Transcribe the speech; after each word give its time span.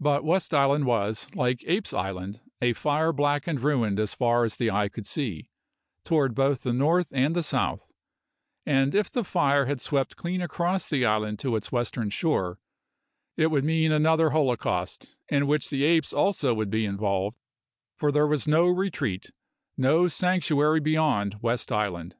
But 0.00 0.24
West 0.24 0.52
Island 0.52 0.84
was, 0.84 1.32
like 1.36 1.62
Apes' 1.68 1.92
Island, 1.92 2.40
a 2.60 2.72
fire 2.72 3.12
blackened 3.12 3.60
ruin 3.60 4.00
as 4.00 4.12
far 4.12 4.44
as 4.44 4.56
the 4.56 4.68
eye 4.68 4.88
could 4.88 5.06
see, 5.06 5.48
toward 6.02 6.34
both 6.34 6.64
the 6.64 6.72
north 6.72 7.12
and 7.12 7.36
the 7.36 7.42
south; 7.44 7.92
and 8.66 8.96
if 8.96 9.08
the 9.08 9.22
fire 9.22 9.66
had 9.66 9.80
swept 9.80 10.16
clean 10.16 10.42
across 10.42 10.88
the 10.88 11.06
island 11.06 11.38
to 11.38 11.54
its 11.54 11.70
western 11.70 12.10
shore, 12.10 12.58
it 13.36 13.46
would 13.52 13.62
mean 13.62 13.92
another 13.92 14.30
holocaust, 14.30 15.16
in 15.28 15.46
which 15.46 15.70
the 15.70 15.84
apes 15.84 16.12
also 16.12 16.52
would 16.52 16.68
be 16.68 16.84
involved, 16.84 17.36
for 17.94 18.10
there 18.10 18.26
was 18.26 18.48
no 18.48 18.66
retreat, 18.66 19.30
no 19.76 20.08
sanctuary 20.08 20.80
beyond 20.80 21.36
West 21.42 21.70
Island. 21.70 22.16